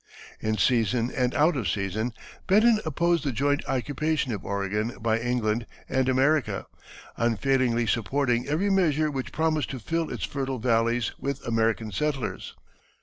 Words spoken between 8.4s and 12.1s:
every measure which promised to fill its fertile valleys with American